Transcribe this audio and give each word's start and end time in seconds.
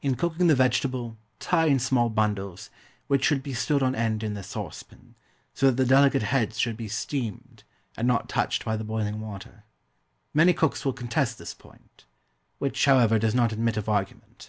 In 0.00 0.14
cooking 0.14 0.46
the 0.46 0.54
vegetable, 0.54 1.18
tie 1.38 1.66
in 1.66 1.78
small 1.78 2.08
bundles, 2.08 2.70
which 3.06 3.22
should 3.22 3.42
be 3.42 3.52
stood 3.52 3.82
on 3.82 3.94
end 3.94 4.22
in 4.22 4.32
the 4.32 4.42
saucepan, 4.42 5.14
so 5.52 5.66
that 5.66 5.76
the 5.76 5.84
delicate 5.84 6.22
heads 6.22 6.58
should 6.58 6.74
be 6.74 6.88
steamed, 6.88 7.62
and 7.94 8.08
not 8.08 8.30
touched 8.30 8.64
by 8.64 8.78
the 8.78 8.82
boiling 8.84 9.20
water. 9.20 9.64
Many 10.32 10.54
cooks 10.54 10.86
will 10.86 10.94
contest 10.94 11.36
this 11.36 11.52
point; 11.52 12.06
which, 12.60 12.82
however, 12.86 13.18
does 13.18 13.34
not 13.34 13.52
admit 13.52 13.76
of 13.76 13.90
argument. 13.90 14.48